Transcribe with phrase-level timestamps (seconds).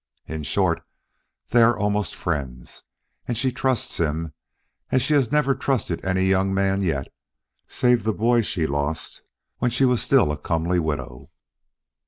[0.25, 0.81] In short,
[1.49, 2.81] they are almost friends,
[3.27, 4.33] and she trusts him
[4.89, 7.13] as she has never trusted any young man yet,
[7.67, 9.21] save the boy she lost
[9.59, 11.29] when she was still a comely widow.